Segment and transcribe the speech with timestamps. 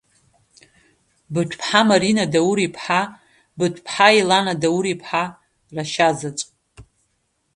[1.33, 3.01] Быҭә-ԥҳа Мариана Даур-иԥҳа,
[3.57, 5.23] Быҭә-ԥҳа Елана Даур-иԥҳа,
[5.75, 6.43] рашьазаҵә…